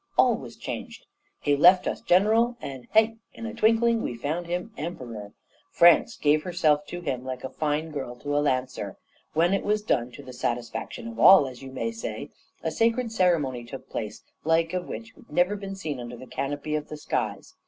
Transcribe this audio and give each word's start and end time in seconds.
All 0.17 0.33
was 0.35 0.55
changed! 0.57 1.05
He 1.41 1.55
left 1.55 1.85
us 1.85 2.01
general, 2.01 2.57
and 2.59 2.87
hey! 2.91 3.17
in 3.35 3.45
a 3.45 3.53
twinkling 3.53 4.01
we 4.01 4.15
found 4.17 4.47
him 4.47 4.71
EMPEROR. 4.75 5.33
France 5.69 6.17
gave 6.17 6.41
herself 6.41 6.87
to 6.87 7.01
him, 7.01 7.23
like 7.23 7.43
a 7.43 7.49
fine 7.49 7.91
girl 7.91 8.15
to 8.15 8.35
a 8.35 8.39
lancer. 8.41 8.97
When 9.33 9.53
it 9.53 9.63
was 9.63 9.83
done 9.83 10.09
to 10.13 10.23
the 10.23 10.33
satisfaction 10.33 11.07
of 11.07 11.19
all, 11.19 11.47
as 11.47 11.61
you 11.61 11.71
may 11.71 11.91
say 11.91 12.31
a 12.63 12.71
sacred 12.71 13.11
ceremony 13.11 13.63
took 13.63 13.89
place, 13.91 14.21
the 14.41 14.49
like 14.49 14.73
of 14.73 14.87
which 14.87 15.13
was 15.15 15.29
never 15.29 15.61
seen 15.75 15.99
under 15.99 16.17
the 16.17 16.25
canopy 16.25 16.73
of 16.73 16.87
the 16.89 16.97
skies. 16.97 17.53